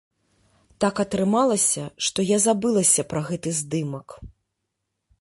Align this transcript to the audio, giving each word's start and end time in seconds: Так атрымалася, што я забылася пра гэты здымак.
Так 0.85 1.01
атрымалася, 1.03 1.83
што 2.07 2.27
я 2.35 2.41
забылася 2.49 3.01
пра 3.15 3.21
гэты 3.31 3.49
здымак. 3.63 4.21